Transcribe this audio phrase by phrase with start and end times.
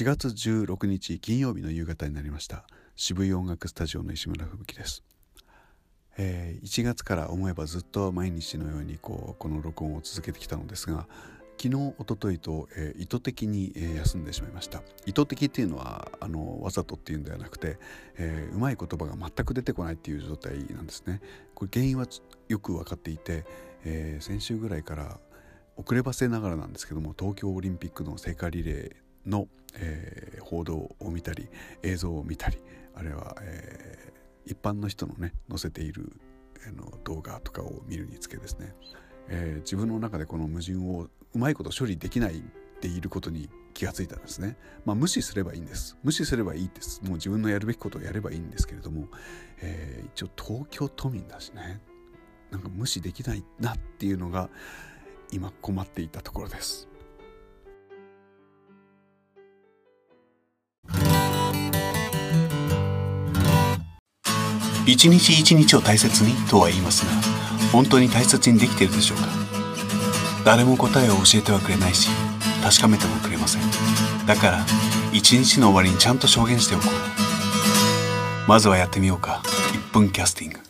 [0.00, 2.64] 4月16日金曜日の夕方になりました。
[2.96, 5.04] 渋い音楽スタジオの石村吹雪です、
[6.16, 11.06] えー、1月から思えばずっと毎日のようにこうこの録音を続けてきたのですが
[11.58, 14.82] 昨日一昨日と、えー、意図的に、えー、休んでしまいました。
[15.04, 17.76] 意図的っていうのはあのわざとっていうんではなくて、
[18.16, 21.20] えー、うまい言葉が全く出てこないっていう状態なんですね。
[21.54, 22.06] これ原因は
[22.48, 23.44] よく分かっていて、
[23.84, 25.20] えー、先週ぐらいから
[25.76, 31.48] 遅ればせながらなんですけども東京オリンピックの聖火リレーの、えー、報道を見たり
[31.82, 32.58] 映像を見たり
[32.94, 36.12] あるいは、えー、一般の人のね載せている
[36.66, 38.74] あの動画とかを見るにつけですね、
[39.28, 42.42] えー、自分の中でこの矛盾をうまいこと処理できない
[42.80, 44.56] でいることに気がついたんですね。
[44.84, 45.96] まあ無視すればいいんです。
[46.02, 47.02] 無視すればいいです。
[47.02, 49.08] もう自分のやるべきことをやればいいんですけれども、
[49.60, 51.80] えー、一応東京都民だしね
[52.50, 54.50] なんか無視できないなっていうのが
[55.30, 56.88] 今困っていたところです。
[64.90, 67.12] 一日一日を大切にとは言いますが
[67.70, 69.28] 本当に大切にできているでしょうか？
[70.44, 72.08] 誰も答えを教えてはくれないし
[72.62, 73.62] 確かめてもくれません。
[74.26, 74.66] だから
[75.12, 78.48] 一日の終わりにちゃんと証言しておこう。
[78.48, 79.42] まずはやってみようか。
[79.90, 80.69] 1分キャスティング。